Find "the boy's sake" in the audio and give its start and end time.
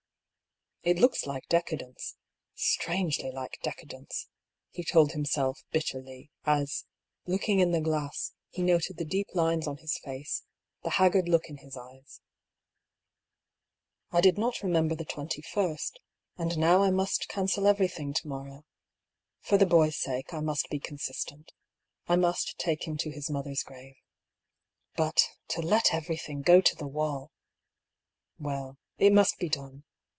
19.59-20.33